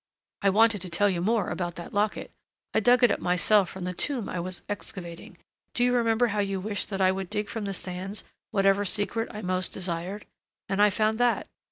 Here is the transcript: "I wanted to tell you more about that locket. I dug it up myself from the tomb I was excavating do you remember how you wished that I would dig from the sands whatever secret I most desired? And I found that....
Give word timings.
"I 0.41 0.49
wanted 0.49 0.81
to 0.81 0.89
tell 0.89 1.11
you 1.11 1.21
more 1.21 1.51
about 1.51 1.75
that 1.75 1.93
locket. 1.93 2.31
I 2.73 2.79
dug 2.79 3.03
it 3.03 3.11
up 3.11 3.19
myself 3.19 3.69
from 3.69 3.83
the 3.83 3.93
tomb 3.93 4.27
I 4.29 4.39
was 4.39 4.63
excavating 4.67 5.37
do 5.75 5.83
you 5.83 5.93
remember 5.93 6.29
how 6.33 6.39
you 6.39 6.59
wished 6.59 6.89
that 6.89 7.01
I 7.01 7.11
would 7.11 7.29
dig 7.29 7.47
from 7.47 7.65
the 7.65 7.71
sands 7.73 8.23
whatever 8.49 8.83
secret 8.83 9.29
I 9.31 9.43
most 9.43 9.73
desired? 9.73 10.25
And 10.67 10.81
I 10.81 10.89
found 10.89 11.19
that.... 11.19 11.45